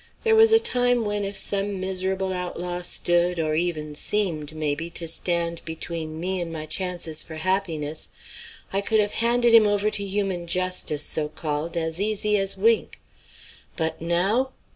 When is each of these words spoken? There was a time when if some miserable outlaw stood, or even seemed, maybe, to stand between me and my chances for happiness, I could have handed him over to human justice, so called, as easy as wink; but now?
There 0.23 0.33
was 0.35 0.51
a 0.51 0.57
time 0.57 1.05
when 1.05 1.23
if 1.23 1.35
some 1.35 1.79
miserable 1.79 2.33
outlaw 2.33 2.81
stood, 2.81 3.39
or 3.39 3.53
even 3.53 3.93
seemed, 3.93 4.55
maybe, 4.55 4.89
to 4.89 5.07
stand 5.07 5.61
between 5.63 6.19
me 6.19 6.41
and 6.41 6.51
my 6.51 6.65
chances 6.65 7.21
for 7.21 7.35
happiness, 7.35 8.09
I 8.73 8.81
could 8.81 8.99
have 8.99 9.11
handed 9.21 9.53
him 9.53 9.67
over 9.67 9.91
to 9.91 10.03
human 10.03 10.47
justice, 10.47 11.03
so 11.03 11.29
called, 11.29 11.77
as 11.77 12.01
easy 12.01 12.35
as 12.35 12.57
wink; 12.57 12.99
but 13.77 14.01
now? 14.01 14.53